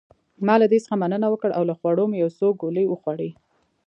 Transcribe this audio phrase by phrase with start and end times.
[0.45, 3.29] ما له دې څخه مننه وکړ او له خوړو مې یو څو ګولې وخوړې.